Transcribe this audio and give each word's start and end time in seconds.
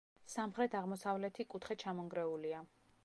სამხრეთ-აღმოსავლეთი 0.35 1.45
კუთხე 1.55 1.77
ჩამონგრეულია. 1.85 2.65